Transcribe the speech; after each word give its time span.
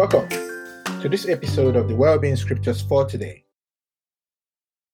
Welcome 0.00 0.30
to 1.02 1.10
this 1.10 1.28
episode 1.28 1.76
of 1.76 1.86
the 1.86 1.94
Wellbeing 1.94 2.34
Scriptures 2.36 2.80
for 2.80 3.04
today. 3.04 3.44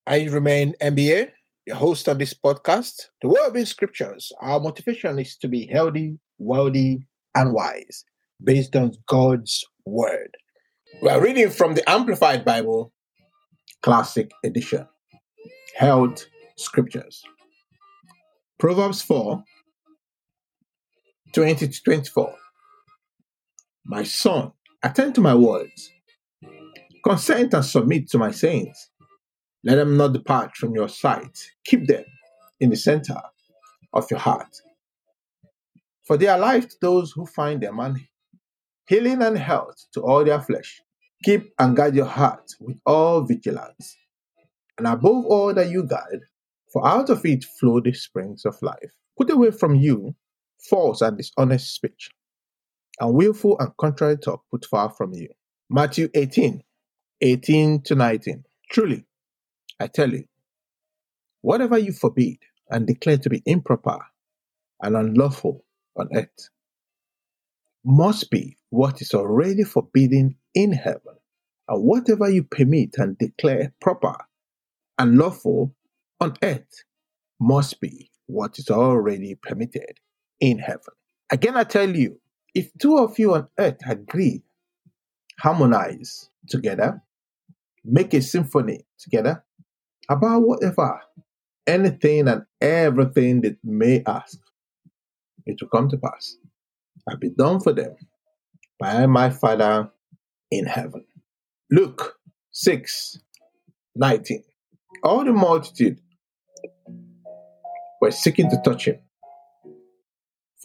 I 0.05 0.25
remain 0.25 0.75
MBA, 0.83 1.31
the 1.65 1.77
host 1.77 2.09
of 2.09 2.19
this 2.19 2.35
podcast. 2.35 3.03
The 3.23 3.29
Wellbeing 3.29 3.67
Scriptures, 3.67 4.33
our 4.41 4.59
motivation 4.59 5.17
is 5.21 5.37
to 5.37 5.47
be 5.47 5.69
healthy, 5.69 6.19
wealthy, 6.39 7.07
and 7.37 7.53
wise 7.53 8.05
based 8.43 8.75
on 8.75 8.95
God's 9.07 9.65
Word. 9.85 10.37
We 11.01 11.09
are 11.11 11.23
reading 11.23 11.51
from 11.51 11.75
the 11.75 11.89
Amplified 11.89 12.45
Bible, 12.45 12.93
Classic 13.83 14.33
Edition, 14.45 14.89
Health 15.77 16.27
Scriptures. 16.57 17.23
Proverbs 18.59 19.03
4 19.03 19.41
20 21.33 21.69
to 21.69 21.83
24. 21.85 22.35
My 23.85 24.03
son, 24.03 24.51
attend 24.83 25.15
to 25.15 25.21
my 25.21 25.35
words. 25.35 25.91
Consent 27.05 27.55
and 27.55 27.65
submit 27.65 28.09
to 28.11 28.19
my 28.19 28.31
sayings. 28.31 28.91
Let 29.65 29.77
them 29.77 29.97
not 29.97 30.13
depart 30.13 30.57
from 30.57 30.75
your 30.75 30.89
sight. 30.89 31.39
Keep 31.65 31.87
them 31.87 32.05
in 32.61 32.71
the 32.71 32.77
center 32.77 33.21
of 33.93 34.11
your 34.11 34.21
heart. 34.21 34.55
For 36.07 36.17
they 36.17 36.29
are 36.29 36.39
life 36.39 36.69
to 36.69 36.77
those 36.81 37.13
who 37.13 37.27
find 37.27 37.61
them, 37.61 37.81
and 37.81 37.99
healing 38.89 39.23
and 39.23 39.37
health 39.37 39.77
to 39.95 40.03
all 40.03 40.25
their 40.25 40.41
flesh. 40.41 40.81
Keep 41.25 41.53
and 41.59 41.77
guard 41.77 41.97
your 41.97 42.07
heart 42.07 42.53
with 42.61 42.79
all 42.87 43.23
vigilance. 43.23 43.97
And 44.79 44.87
above 44.87 45.25
all 45.27 45.55
that 45.55 45.71
you 45.71 45.83
guard, 45.83 46.21
for 46.73 46.87
out 46.87 47.11
of 47.11 47.25
it 47.25 47.45
flow 47.59 47.81
the 47.81 47.93
springs 47.93 48.45
of 48.45 48.61
life. 48.63 48.93
Put 49.19 49.31
away 49.31 49.51
from 49.51 49.75
you 49.77 50.15
false 50.69 51.01
and 51.01 51.17
dishonest 51.17 51.75
speech, 51.75 52.11
and 53.01 53.15
willful 53.15 53.59
and 53.59 53.77
contrary 53.77 54.17
talk 54.17 54.45
put 54.51 54.65
far 54.65 54.91
from 54.91 55.13
you. 55.15 55.29
Matthew 55.69 56.09
18 56.15 56.63
18 57.21 57.83
to 57.83 57.95
19. 57.95 58.45
Truly, 58.71 59.05
I 59.81 59.87
tell 59.87 60.13
you, 60.13 60.25
whatever 61.41 61.79
you 61.79 61.93
forbid 61.93 62.39
and 62.71 62.87
declare 62.87 63.19
to 63.19 63.31
be 63.31 63.43
improper 63.47 63.99
and 64.83 64.97
unlawful 64.97 65.65
on 65.97 66.09
earth 66.15 66.51
must 67.85 68.31
be 68.31 68.57
what 68.71 69.01
is 69.01 69.15
already 69.15 69.63
forbidden 69.63 70.37
in 70.55 70.73
heaven, 70.73 71.15
and 71.69 71.83
whatever 71.83 72.29
you 72.29 72.43
permit 72.43 72.97
and 72.99 73.17
declare 73.17 73.73
proper 73.81 74.17
and 74.99 75.17
lawful 75.17 75.75
on 76.21 76.35
earth 76.43 76.85
must 77.41 77.81
be 77.81 78.11
what 78.27 78.59
is 78.59 78.71
already 78.71 79.35
permitted 79.35 80.01
in 80.41 80.59
heaven. 80.59 80.95
Again, 81.31 81.57
I 81.57 81.65
tell 81.65 81.95
you, 81.95 82.19
if 82.57 82.71
two 82.79 82.97
of 82.97 83.19
you 83.19 83.35
on 83.35 83.47
earth 83.59 83.77
agree, 83.87 84.43
harmonize 85.39 86.31
together, 86.49 87.03
make 87.85 88.15
a 88.15 88.23
symphony 88.23 88.87
together 88.99 89.45
about 90.09 90.41
whatever, 90.41 90.99
anything 91.67 92.27
and 92.29 92.47
everything 92.63 93.43
that 93.43 93.59
may 93.63 94.03
ask, 94.07 94.39
it 95.45 95.61
will 95.61 95.69
come 95.69 95.91
to 95.91 95.99
pass. 95.99 96.37
I'll 97.07 97.19
be 97.19 97.29
done 97.29 97.61
for 97.61 97.75
them 97.75 97.95
by 98.81 99.05
my 99.05 99.29
Father 99.29 99.91
in 100.51 100.65
heaven. 100.65 101.05
Luke 101.71 102.17
6 102.53 103.19
19. 103.97 104.45
All 105.03 105.25
the 105.27 105.33
multitude 105.33 105.99
were 108.01 108.11
seeking 108.11 108.49
to 108.49 108.57
touch 108.65 108.87
him 108.87 108.99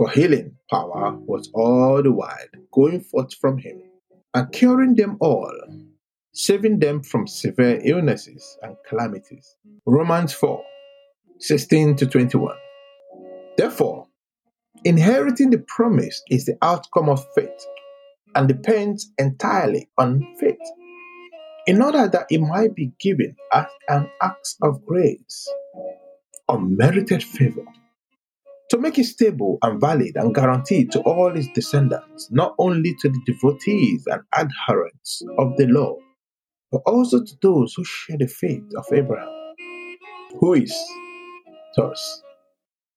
for 0.01 0.09
healing 0.09 0.51
power 0.71 1.15
was 1.27 1.51
all 1.53 2.01
the 2.01 2.11
while 2.11 2.47
going 2.71 2.99
forth 2.99 3.35
from 3.35 3.59
him 3.59 3.79
and 4.33 4.51
curing 4.51 4.95
them 4.95 5.15
all, 5.21 5.53
saving 6.33 6.79
them 6.79 7.03
from 7.03 7.27
severe 7.27 7.79
illnesses 7.85 8.57
and 8.63 8.75
calamities. 8.89 9.55
Romans 9.85 10.33
4 10.33 10.59
16 11.39 11.97
to 11.97 12.07
21. 12.07 12.55
Therefore, 13.57 14.07
inheriting 14.85 15.51
the 15.51 15.63
promise 15.67 16.23
is 16.31 16.45
the 16.45 16.57
outcome 16.63 17.07
of 17.07 17.23
faith 17.35 17.67
and 18.33 18.47
depends 18.47 19.11
entirely 19.19 19.87
on 19.99 20.25
faith, 20.39 20.57
in 21.67 21.79
order 21.79 22.07
that 22.07 22.25
it 22.31 22.41
might 22.41 22.73
be 22.73 22.91
given 22.99 23.35
as 23.53 23.67
an 23.87 24.09
act 24.19 24.55
of 24.63 24.83
grace, 24.83 25.47
unmerited 26.49 27.21
favor 27.23 27.65
to 28.71 28.77
make 28.77 28.97
it 28.97 29.03
stable 29.03 29.57
and 29.63 29.81
valid 29.81 30.15
and 30.15 30.33
guaranteed 30.33 30.91
to 30.93 31.01
all 31.01 31.29
his 31.35 31.49
descendants, 31.53 32.29
not 32.31 32.55
only 32.57 32.95
to 33.01 33.09
the 33.09 33.21
devotees 33.25 34.07
and 34.07 34.21
adherents 34.33 35.21
of 35.37 35.57
the 35.57 35.67
law, 35.67 35.97
but 36.71 36.81
also 36.85 37.21
to 37.21 37.33
those 37.41 37.73
who 37.75 37.83
share 37.83 38.17
the 38.17 38.27
faith 38.27 38.63
of 38.77 38.85
Abraham, 38.93 39.27
who 40.39 40.53
is 40.53 40.73
thus 41.75 42.23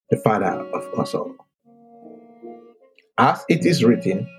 the 0.09 0.17
father 0.17 0.65
of 0.73 0.99
us 0.99 1.13
all. 1.13 1.35
As 3.17 3.43
it 3.49 3.65
is 3.65 3.83
written, 3.83 4.29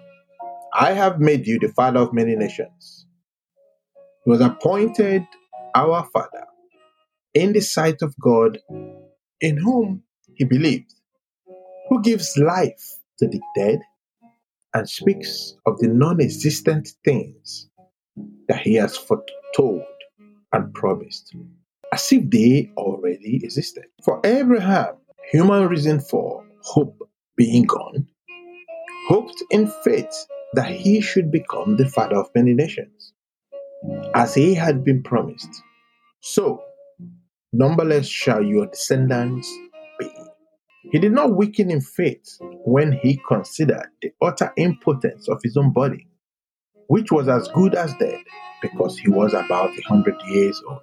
I 0.73 0.93
have 0.93 1.21
made 1.21 1.47
you 1.47 1.59
the 1.59 1.73
father 1.77 2.01
of 2.01 2.15
many 2.15 2.35
nations. 2.35 3.07
He 4.25 4.31
was 4.31 4.41
appointed 4.41 5.27
our 5.75 6.09
father 6.15 6.47
in 7.35 7.53
the 7.53 7.61
sight 7.61 8.01
of 8.01 8.15
God, 8.19 8.59
in 9.43 9.59
whom 9.59 10.03
he 10.35 10.45
believed 10.45 10.96
who 11.89 12.03
gives 12.03 12.37
life 12.37 12.99
to 13.19 13.27
the 13.27 13.41
dead 13.55 13.81
and 14.75 14.89
speaks 14.89 15.55
of 15.67 15.79
the 15.79 15.89
non 15.89 16.21
existent 16.21 16.89
things 17.05 17.69
that 18.49 18.61
he 18.61 18.75
has 18.75 18.97
foretold 18.97 19.83
and 20.53 20.73
promised, 20.75 21.35
as 21.93 22.13
if 22.13 22.29
they 22.31 22.71
already 22.77 23.41
existed. 23.43 23.85
For 24.05 24.21
Abraham, 24.25 24.97
human 25.31 25.69
reason 25.69 26.01
for 26.01 26.45
hope 26.63 26.99
being 27.37 27.65
gone, 27.65 28.07
hoped 29.09 29.43
in 29.51 29.67
faith 29.85 30.27
that 30.55 30.71
he 30.71 31.01
should 31.01 31.31
become 31.31 31.77
the 31.77 31.89
father 31.89 32.17
of 32.17 32.31
many 32.35 32.55
nations, 32.55 33.13
as 34.15 34.35
he 34.35 34.55
had 34.55 34.85
been 34.85 35.03
promised. 35.03 35.63
So, 36.21 36.63
numberless 37.53 38.09
shall 38.09 38.43
your 38.43 38.67
descendants 38.67 39.51
he 40.97 41.01
did 41.01 41.13
not 41.13 41.37
weaken 41.37 41.71
in 41.71 41.83
faith 41.83 42.39
when 42.41 42.91
he 42.91 43.21
considered 43.29 43.91
the 44.01 44.11
utter 44.23 44.51
impotence 44.57 45.29
of 45.29 45.39
his 45.43 45.55
own 45.55 45.71
body, 45.71 46.09
which 46.87 47.13
was 47.13 47.29
as 47.29 47.49
good 47.49 47.75
as 47.75 47.93
dead 47.97 48.25
because 48.63 48.97
he 48.97 49.11
was 49.11 49.35
about 49.35 49.77
a 49.77 49.83
hundred 49.83 50.15
years 50.27 50.59
old. 50.67 50.81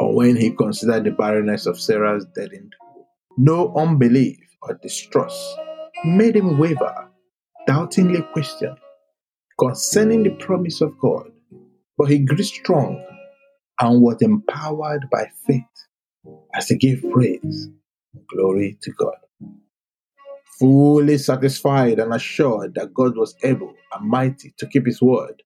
Or 0.00 0.16
when 0.16 0.34
he 0.34 0.50
considered 0.50 1.04
the 1.04 1.12
barrenness 1.12 1.66
of 1.66 1.80
Sarah's 1.80 2.26
deadened 2.34 2.74
womb. 2.80 3.06
No 3.38 3.72
unbelief 3.76 4.40
or 4.62 4.76
distrust 4.82 5.56
made 6.04 6.34
him 6.34 6.58
waver, 6.58 7.08
doubtingly 7.68 8.22
question 8.32 8.74
concerning 9.60 10.24
the 10.24 10.30
promise 10.44 10.80
of 10.80 10.98
God, 10.98 11.30
but 11.96 12.10
he 12.10 12.18
grew 12.18 12.42
strong 12.42 13.00
and 13.78 14.02
was 14.02 14.20
empowered 14.22 15.08
by 15.08 15.30
faith 15.46 15.62
as 16.54 16.68
he 16.68 16.76
gave 16.76 17.04
praise 17.12 17.68
and 18.14 18.26
glory 18.28 18.78
to 18.82 18.92
God. 18.92 19.14
Fully 20.58 21.18
satisfied 21.18 21.98
and 21.98 22.14
assured 22.14 22.74
that 22.74 22.94
God 22.94 23.16
was 23.16 23.34
able 23.42 23.74
and 23.92 24.08
mighty 24.08 24.54
to 24.58 24.66
keep 24.66 24.86
his 24.86 25.02
word 25.02 25.42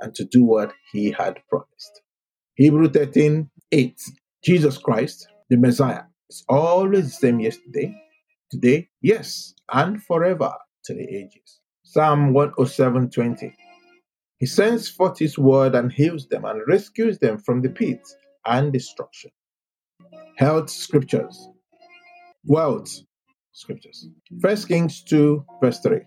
and 0.00 0.14
to 0.14 0.24
do 0.24 0.44
what 0.44 0.72
he 0.92 1.10
had 1.10 1.40
promised. 1.48 2.02
Hebrew 2.54 2.88
13 2.88 3.50
8. 3.72 4.00
Jesus 4.44 4.78
Christ, 4.78 5.28
the 5.50 5.56
Messiah, 5.56 6.02
is 6.28 6.44
always 6.48 7.06
the 7.06 7.10
same 7.10 7.40
yesterday, 7.40 7.94
today, 8.50 8.88
yes, 9.00 9.54
and 9.72 10.02
forever 10.02 10.52
to 10.84 10.94
the 10.94 11.04
ages. 11.04 11.60
Psalm 11.82 12.32
107 12.32 13.10
20. 13.10 13.54
He 14.38 14.46
sends 14.46 14.88
forth 14.88 15.18
his 15.18 15.38
word 15.38 15.74
and 15.74 15.92
heals 15.92 16.26
them 16.28 16.44
and 16.44 16.60
rescues 16.66 17.18
them 17.18 17.38
from 17.38 17.62
the 17.62 17.68
pit 17.70 18.00
and 18.44 18.72
destruction. 18.72 19.30
Health 20.36 20.70
scriptures. 20.70 21.48
Wealth 22.46 22.90
scriptures. 23.52 24.08
First 24.40 24.68
Kings 24.68 25.02
2, 25.04 25.44
verse 25.62 25.78
3. 25.80 26.00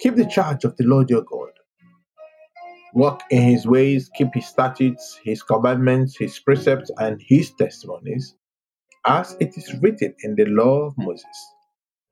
Keep 0.00 0.16
the 0.16 0.26
charge 0.26 0.64
of 0.64 0.76
the 0.76 0.84
Lord 0.84 1.08
your 1.08 1.22
God. 1.22 1.50
Walk 2.94 3.22
in 3.30 3.42
his 3.42 3.66
ways, 3.66 4.10
keep 4.14 4.28
his 4.34 4.46
statutes, 4.46 5.20
his 5.24 5.42
commandments, 5.42 6.16
his 6.18 6.38
precepts, 6.40 6.90
and 6.98 7.20
his 7.24 7.52
testimonies, 7.52 8.34
as 9.06 9.36
it 9.40 9.56
is 9.56 9.72
written 9.82 10.14
in 10.24 10.34
the 10.34 10.46
law 10.46 10.86
of 10.86 10.94
Moses, 10.98 11.24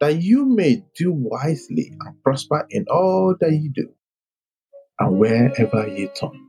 that 0.01 0.23
you 0.23 0.47
may 0.47 0.85
do 0.97 1.13
wisely 1.13 1.93
and 2.01 2.23
prosper 2.23 2.67
in 2.71 2.85
all 2.91 3.35
that 3.41 3.53
you 3.53 3.71
do, 3.75 3.89
and 5.01 5.19
wherever 5.19 5.89
you 5.89 6.09
turn. 6.15 6.44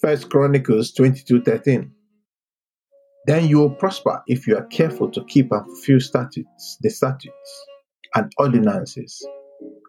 First 0.00 0.30
Chronicles 0.30 0.92
22:13. 0.92 1.90
Then 3.26 3.48
you 3.48 3.58
will 3.58 3.74
prosper 3.74 4.22
if 4.28 4.46
you 4.46 4.56
are 4.56 4.66
careful 4.66 5.10
to 5.10 5.24
keep 5.24 5.50
and 5.50 5.64
fulfill 5.66 6.00
statutes, 6.00 6.78
the 6.80 6.88
statutes 6.88 7.66
and 8.14 8.32
ordinances 8.38 9.26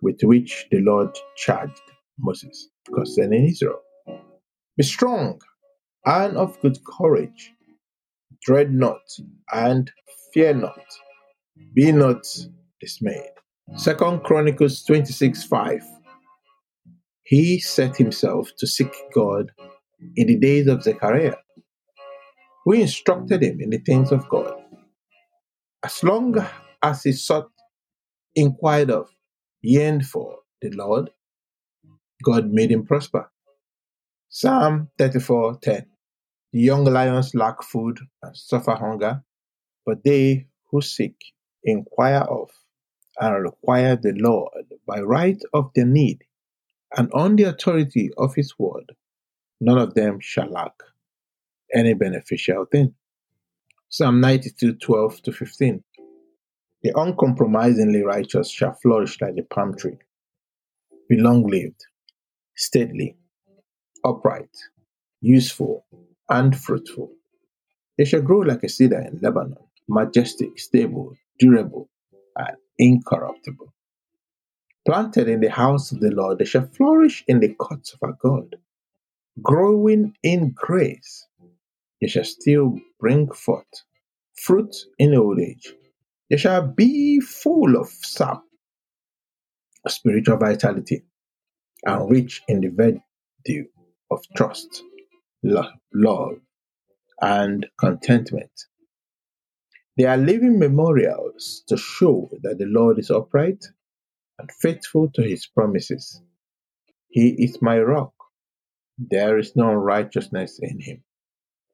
with 0.01 0.19
which 0.23 0.65
the 0.71 0.79
Lord 0.79 1.15
charged 1.37 1.81
Moses 2.17 2.69
concerning 2.91 3.45
Israel. 3.45 3.79
Be 4.77 4.83
strong 4.83 5.39
and 6.05 6.35
of 6.37 6.59
good 6.61 6.79
courage. 6.85 7.53
Dread 8.41 8.73
not 8.73 9.01
and 9.53 9.91
fear 10.33 10.55
not. 10.55 10.85
Be 11.75 11.91
not 11.91 12.25
dismayed. 12.81 13.33
Second 13.75 14.23
Chronicles 14.23 14.83
26 14.83 15.43
5. 15.43 15.83
He 17.23 17.59
set 17.59 17.95
himself 17.95 18.49
to 18.57 18.65
seek 18.65 18.91
God 19.13 19.51
in 20.15 20.27
the 20.27 20.37
days 20.37 20.67
of 20.67 20.83
Zechariah, 20.83 21.35
who 22.65 22.73
instructed 22.73 23.43
him 23.43 23.59
in 23.61 23.69
the 23.69 23.79
things 23.79 24.11
of 24.11 24.27
God. 24.29 24.53
As 25.83 26.03
long 26.03 26.35
as 26.81 27.03
he 27.03 27.11
sought, 27.13 27.49
inquired 28.35 28.91
of, 28.91 29.09
yearned 29.61 30.05
for 30.05 30.39
the 30.61 30.69
Lord, 30.71 31.09
God 32.23 32.51
made 32.51 32.71
him 32.71 32.85
prosper. 32.85 33.29
Psalm 34.29 34.89
34:10 34.99 35.85
The 36.53 36.59
young 36.59 36.85
lions 36.85 37.33
lack 37.35 37.63
food 37.63 37.99
and 38.21 38.35
suffer 38.35 38.75
hunger, 38.75 39.23
but 39.85 40.03
they 40.03 40.47
who 40.69 40.81
seek, 40.81 41.15
inquire 41.63 42.25
of, 42.29 42.49
and 43.19 43.43
require 43.43 43.95
the 43.95 44.13
Lord 44.13 44.65
by 44.85 45.01
right 45.01 45.41
of 45.53 45.71
their 45.75 45.85
need, 45.85 46.23
and 46.95 47.11
on 47.13 47.35
the 47.35 47.43
authority 47.43 48.11
of 48.17 48.35
his 48.35 48.53
word, 48.59 48.95
none 49.59 49.77
of 49.77 49.93
them 49.93 50.19
shall 50.19 50.49
lack 50.49 50.73
any 51.73 51.93
beneficial 51.93 52.65
thing. 52.65 52.93
Psalm 53.89 54.21
92:12 54.21 55.21
to 55.23 55.31
15 55.31 55.83
The 56.83 56.93
uncompromisingly 56.95 58.03
righteous 58.03 58.49
shall 58.49 58.73
flourish 58.73 59.19
like 59.21 59.35
the 59.35 59.43
palm 59.43 59.75
tree, 59.75 59.97
be 61.09 61.17
long 61.17 61.47
lived, 61.47 61.85
stately, 62.55 63.17
upright, 64.03 64.55
useful, 65.21 65.85
and 66.29 66.57
fruitful. 66.57 67.11
They 67.97 68.05
shall 68.05 68.21
grow 68.21 68.39
like 68.39 68.63
a 68.63 68.69
cedar 68.69 69.01
in 69.01 69.19
Lebanon, 69.21 69.57
majestic, 69.87 70.59
stable, 70.59 71.17
durable, 71.39 71.89
and 72.37 72.57
incorruptible. 72.77 73.73
Planted 74.85 75.27
in 75.27 75.41
the 75.41 75.51
house 75.51 75.91
of 75.91 75.99
the 75.99 76.11
Lord, 76.11 76.39
they 76.39 76.45
shall 76.45 76.67
flourish 76.67 77.23
in 77.27 77.39
the 77.39 77.53
courts 77.53 77.93
of 77.93 77.99
our 78.01 78.13
God. 78.13 78.55
Growing 79.43 80.15
in 80.23 80.51
grace, 80.55 81.27
they 82.01 82.07
shall 82.07 82.23
still 82.23 82.79
bring 82.99 83.31
forth 83.31 83.83
fruit 84.35 84.75
in 84.97 85.15
old 85.15 85.39
age. 85.39 85.73
They 86.29 86.37
shall 86.37 86.67
be 86.67 87.19
full 87.21 87.75
of 87.77 87.89
sap, 87.89 88.43
spiritual 89.87 90.37
vitality, 90.37 91.05
and 91.85 92.09
rich 92.09 92.41
in 92.47 92.61
the 92.61 92.69
virtue 92.69 93.65
of 94.11 94.21
trust, 94.35 94.83
love, 95.43 96.39
and 97.21 97.67
contentment. 97.79 98.51
They 99.97 100.05
are 100.05 100.17
living 100.17 100.59
memorials 100.59 101.63
to 101.67 101.77
show 101.77 102.29
that 102.43 102.57
the 102.57 102.65
Lord 102.65 102.99
is 102.99 103.11
upright 103.11 103.63
and 104.39 104.51
faithful 104.51 105.09
to 105.15 105.23
his 105.23 105.45
promises. 105.47 106.21
He 107.09 107.29
is 107.43 107.61
my 107.61 107.79
rock. 107.79 108.13
There 108.99 109.37
is 109.37 109.55
no 109.55 109.73
righteousness 109.73 110.59
in 110.61 110.81
him. 110.81 111.03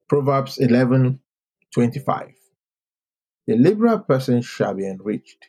Proverbs 0.07 0.59
11:25 0.59 1.19
The 3.47 3.57
liberal 3.57 3.99
person 3.99 4.43
shall 4.43 4.75
be 4.75 4.87
enriched, 4.87 5.47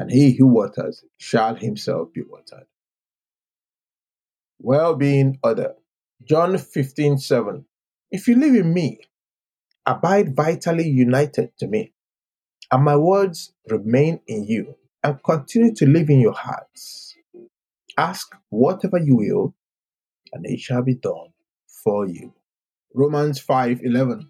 and 0.00 0.10
he 0.10 0.32
who 0.36 0.48
waters 0.48 1.04
shall 1.18 1.54
himself 1.54 2.12
be 2.12 2.22
watered. 2.22 2.66
Well-being 4.58 5.38
other 5.44 5.76
John 6.24 6.54
15:7 6.58 7.66
If 8.10 8.28
you 8.28 8.34
live 8.36 8.56
in 8.56 8.74
me, 8.74 9.00
abide 9.86 10.34
vitally 10.34 10.88
united 10.88 11.56
to 11.58 11.68
me, 11.68 11.94
and 12.72 12.84
my 12.84 12.96
words 12.96 13.54
remain 13.68 14.20
in 14.26 14.44
you 14.44 14.76
and 15.04 15.22
continue 15.22 15.74
to 15.76 15.86
live 15.86 16.10
in 16.10 16.20
your 16.20 16.34
hearts. 16.34 17.16
Ask 17.96 18.34
whatever 18.50 18.98
you 18.98 19.16
will, 19.16 19.54
and 20.32 20.44
it 20.46 20.60
shall 20.60 20.82
be 20.82 20.94
done 20.94 21.32
for 21.84 22.06
you. 22.06 22.32
Romans 22.94 23.40
5:11 23.40 24.28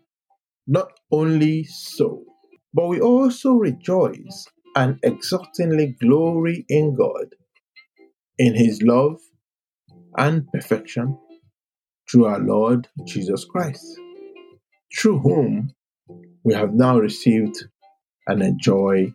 Not 0.67 0.93
only 1.11 1.65
so, 1.65 2.25
but 2.75 2.89
we 2.89 3.01
also 3.01 3.55
rejoice 3.55 4.47
and 4.77 4.99
exultingly 5.03 5.97
glory 6.01 6.65
in 6.69 6.95
God, 6.95 7.35
in 8.39 8.55
his 8.55 8.83
love 8.83 9.21
and 10.17 10.47
perfection 10.53 11.19
through 12.11 12.27
our 12.27 12.41
Lord 12.41 12.89
Jesus 13.07 13.45
Christ, 13.45 13.85
through 14.97 15.21
whom 15.21 15.73
we 16.45 16.55
have 16.55 16.75
now 16.75 16.99
received 16.99 17.65
and 18.27 18.43
enjoy 18.43 19.13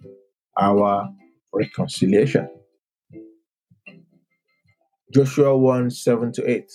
our 0.60 1.10
reconciliation. 1.54 2.50
Joshua 5.14 5.56
1 5.56 5.92
7 5.92 6.32
to 6.34 6.50
8. 6.50 6.72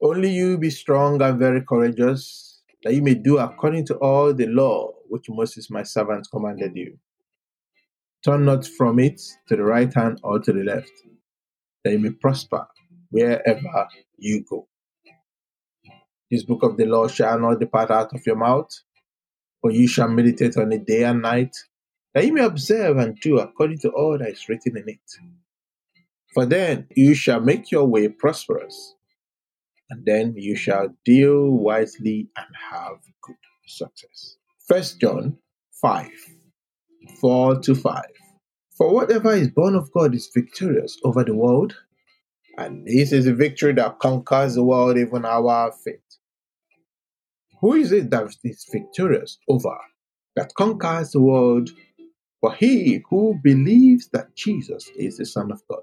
Only 0.00 0.30
you 0.30 0.58
be 0.58 0.70
strong 0.70 1.20
and 1.20 1.38
very 1.38 1.62
courageous, 1.62 2.62
that 2.82 2.94
you 2.94 3.02
may 3.02 3.14
do 3.14 3.38
according 3.38 3.86
to 3.86 3.94
all 3.96 4.32
the 4.32 4.46
law 4.46 4.92
which 5.08 5.28
Moses 5.28 5.70
my 5.70 5.82
servant 5.82 6.28
commanded 6.30 6.76
you. 6.76 6.98
Turn 8.24 8.44
not 8.44 8.66
from 8.66 8.98
it 9.00 9.20
to 9.48 9.56
the 9.56 9.64
right 9.64 9.92
hand 9.92 10.20
or 10.22 10.38
to 10.38 10.52
the 10.52 10.62
left, 10.62 10.92
that 11.82 11.92
you 11.92 11.98
may 11.98 12.10
prosper 12.10 12.66
wherever 13.10 13.88
you 14.16 14.44
go. 14.48 14.68
This 16.30 16.44
book 16.44 16.62
of 16.62 16.76
the 16.76 16.86
law 16.86 17.08
shall 17.08 17.38
not 17.40 17.60
depart 17.60 17.90
out 17.90 18.14
of 18.14 18.24
your 18.24 18.36
mouth, 18.36 18.70
but 19.62 19.74
you 19.74 19.88
shall 19.88 20.08
meditate 20.08 20.56
on 20.56 20.72
it 20.72 20.86
day 20.86 21.04
and 21.04 21.22
night, 21.22 21.56
that 22.14 22.24
you 22.24 22.32
may 22.32 22.44
observe 22.44 22.98
and 22.98 23.18
do 23.20 23.38
according 23.38 23.78
to 23.78 23.90
all 23.90 24.16
that 24.16 24.28
is 24.28 24.48
written 24.48 24.76
in 24.76 24.88
it. 24.88 25.43
For 26.34 26.44
then 26.44 26.88
you 26.96 27.14
shall 27.14 27.40
make 27.40 27.70
your 27.70 27.84
way 27.84 28.08
prosperous, 28.08 28.96
and 29.88 30.04
then 30.04 30.34
you 30.36 30.56
shall 30.56 30.88
deal 31.04 31.50
wisely 31.50 32.28
and 32.36 32.46
have 32.72 32.96
good 33.22 33.36
success. 33.66 34.36
First 34.66 35.00
John 35.00 35.38
5 35.80 36.10
4 37.20 37.60
to 37.60 37.74
5. 37.74 38.02
For 38.76 38.92
whatever 38.92 39.32
is 39.32 39.48
born 39.48 39.76
of 39.76 39.92
God 39.92 40.14
is 40.14 40.28
victorious 40.34 40.98
over 41.04 41.22
the 41.22 41.36
world, 41.36 41.76
and 42.58 42.84
this 42.84 43.12
is 43.12 43.28
a 43.28 43.34
victory 43.34 43.72
that 43.74 44.00
conquers 44.00 44.54
the 44.54 44.64
world, 44.64 44.98
even 44.98 45.24
our 45.24 45.72
faith. 45.84 46.00
Who 47.60 47.74
is 47.74 47.92
it 47.92 48.10
that 48.10 48.34
is 48.42 48.66
victorious 48.72 49.38
over, 49.48 49.76
that 50.34 50.54
conquers 50.54 51.12
the 51.12 51.20
world? 51.20 51.70
For 52.40 52.52
he 52.54 53.02
who 53.08 53.38
believes 53.42 54.08
that 54.08 54.34
Jesus 54.34 54.90
is 54.96 55.18
the 55.18 55.26
Son 55.26 55.52
of 55.52 55.62
God, 55.70 55.82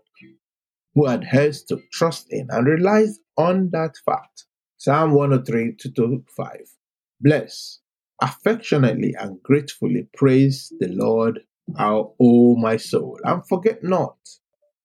who 0.93 1.07
adheres 1.07 1.63
to 1.63 1.81
trust 1.91 2.27
in 2.29 2.47
and 2.49 2.67
relies 2.67 3.19
on 3.37 3.69
that 3.71 3.95
fact. 4.05 4.45
Psalm 4.77 5.13
103 5.13 5.75
to 5.79 6.23
5. 6.35 6.47
Bless, 7.21 7.79
affectionately 8.21 9.15
and 9.19 9.41
gratefully 9.43 10.07
praise 10.15 10.73
the 10.79 10.87
Lord, 10.87 11.39
our 11.77 12.11
O 12.19 12.55
my 12.55 12.77
soul, 12.77 13.19
and 13.23 13.47
forget 13.47 13.83
not 13.83 14.17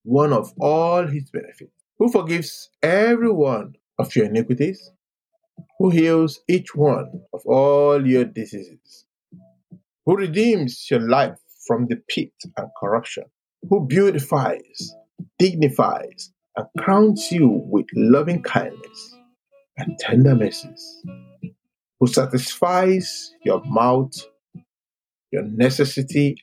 one 0.05 0.33
of 0.33 0.53
all 0.61 1.07
his 1.07 1.31
benefits 1.31 1.73
who 1.99 2.11
forgives 2.11 2.71
every 2.83 3.31
one 3.31 3.75
of 3.99 4.15
your 4.15 4.27
iniquities, 4.27 4.91
who 5.79 5.91
heals 5.91 6.41
each 6.49 6.75
one 6.75 7.23
of 7.33 7.41
all 7.47 8.07
your 8.07 8.25
diseases, 8.25 9.07
who 10.05 10.17
redeems 10.17 10.91
your 10.91 11.01
life 11.01 11.39
from 11.67 11.87
the 11.89 11.97
pit 12.09 12.33
and 12.57 12.69
corruption, 12.79 13.25
who 13.69 13.87
beautifies, 13.87 14.95
dignifies, 15.39 16.33
and 16.57 16.67
crowns 16.79 17.31
you 17.31 17.49
with 17.49 17.87
loving 17.95 18.43
kindness 18.43 19.17
and 19.79 19.99
tender 19.99 20.35
mercies, 20.35 21.03
who 22.01 22.07
satisfies 22.07 23.35
your 23.45 23.63
mouth, 23.67 24.15
your 25.33 25.43
necessity, 25.43 26.37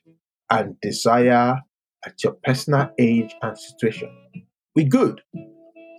and 0.50 0.80
desire 0.82 1.60
at 2.06 2.24
your 2.24 2.34
personal 2.44 2.92
age 3.00 3.34
and 3.42 3.58
situation 3.58 4.10
with 4.76 4.90
good, 4.90 5.22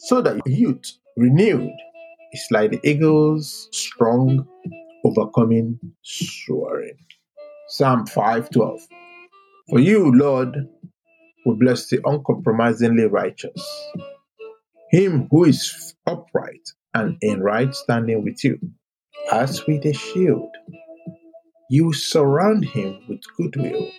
so 0.01 0.21
that 0.21 0.41
your 0.47 0.57
youth, 0.57 0.99
renewed, 1.17 1.73
is 2.33 2.47
like 2.51 2.71
the 2.71 2.81
eagle's 2.89 3.69
strong, 3.73 4.47
overcoming 5.05 5.79
soaring. 6.03 6.97
Psalm 7.69 8.07
512. 8.07 8.81
For 9.71 9.79
you, 9.79 10.13
Lord, 10.13 10.69
will 11.45 11.57
bless 11.57 11.89
the 11.89 12.01
uncompromisingly 12.05 13.05
righteous, 13.05 13.91
him 14.91 15.29
who 15.31 15.45
is 15.45 15.95
upright 16.07 16.71
and 16.95 17.17
in 17.21 17.41
right 17.41 17.75
standing 17.75 18.25
with 18.25 18.43
you, 18.45 18.59
as 19.33 19.67
with 19.67 19.85
a 19.87 19.93
shield. 19.93 20.51
You 21.71 21.93
surround 21.93 22.65
him 22.65 23.01
with 23.09 23.21
goodwill 23.37 23.91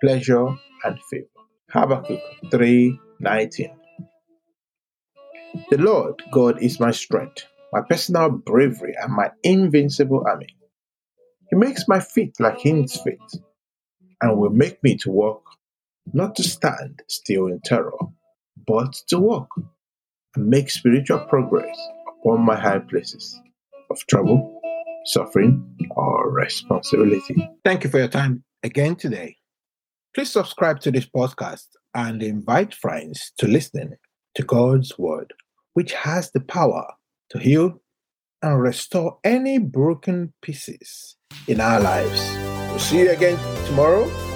pleasure, 0.00 0.46
and 0.84 0.98
favor. 1.10 1.26
Habakkuk 1.70 2.20
3:19. 2.50 3.76
The 5.70 5.78
Lord 5.78 6.22
God 6.30 6.62
is 6.62 6.80
my 6.80 6.92
strength, 6.92 7.46
my 7.72 7.82
personal 7.82 8.30
bravery, 8.30 8.94
and 9.00 9.12
my 9.12 9.30
invincible 9.42 10.24
army. 10.26 10.48
He 11.50 11.56
makes 11.56 11.88
my 11.88 12.00
feet 12.00 12.38
like 12.40 12.60
hinds 12.62 13.00
feet, 13.00 13.30
and 14.20 14.38
will 14.38 14.50
make 14.50 14.82
me 14.82 14.96
to 14.98 15.10
walk, 15.10 15.44
not 16.12 16.34
to 16.36 16.42
stand 16.42 17.02
still 17.08 17.46
in 17.46 17.60
terror, 17.64 17.96
but 18.66 18.92
to 19.08 19.18
walk 19.18 19.48
and 20.34 20.46
make 20.46 20.70
spiritual 20.70 21.20
progress 21.20 21.76
upon 22.08 22.44
my 22.44 22.58
high 22.58 22.78
places 22.78 23.38
of 23.90 23.98
trouble, 24.08 24.60
suffering, 25.04 25.76
or 25.90 26.30
responsibility. 26.30 27.48
Thank 27.64 27.84
you 27.84 27.90
for 27.90 27.98
your 27.98 28.08
time 28.08 28.44
again 28.62 28.96
today. 28.96 29.36
Please 30.14 30.30
subscribe 30.30 30.80
to 30.80 30.90
this 30.90 31.06
podcast 31.06 31.66
and 31.94 32.22
invite 32.22 32.74
friends 32.74 33.32
to 33.38 33.46
listen 33.46 33.96
to 34.34 34.42
God's 34.42 34.98
Word, 34.98 35.32
which 35.74 35.92
has 35.92 36.30
the 36.32 36.40
power 36.40 36.86
to 37.30 37.38
heal 37.38 37.80
and 38.42 38.60
restore 38.60 39.18
any 39.24 39.58
broken 39.58 40.32
pieces 40.42 41.16
in 41.46 41.60
our 41.60 41.80
lives. 41.80 42.20
We'll 42.70 42.78
see 42.78 43.00
you 43.00 43.10
again 43.10 43.38
tomorrow 43.66 44.27